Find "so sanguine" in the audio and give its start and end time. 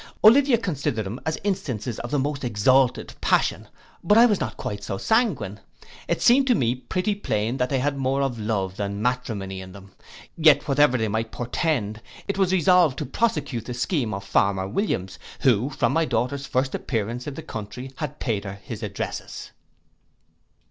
4.83-5.59